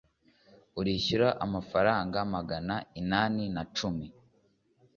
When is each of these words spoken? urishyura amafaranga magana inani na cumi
urishyura 0.79 1.27
amafaranga 1.45 2.17
magana 2.35 2.75
inani 2.99 3.43
na 3.55 3.63
cumi 3.75 4.07